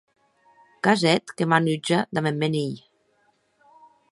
Qu’as 0.83 1.01
hèt 1.09 1.25
que 1.35 1.43
m’anutja 1.49 1.99
damb 2.13 2.27
eth 2.29 2.39
mèn 2.41 2.55
hilh. 2.59 2.79